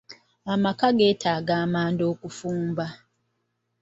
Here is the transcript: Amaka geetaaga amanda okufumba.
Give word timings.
Amaka 0.53 0.87
geetaaga 0.97 1.53
amanda 1.63 2.03
okufumba. 2.13 2.85